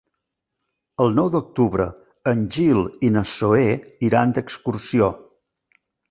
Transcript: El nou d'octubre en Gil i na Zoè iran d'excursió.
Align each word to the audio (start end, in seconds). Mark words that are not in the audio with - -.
El 1.03 1.11
nou 1.17 1.27
d'octubre 1.33 1.85
en 2.31 2.41
Gil 2.55 2.79
i 3.09 3.11
na 3.17 3.23
Zoè 3.33 3.67
iran 4.09 4.33
d'excursió. 4.39 5.11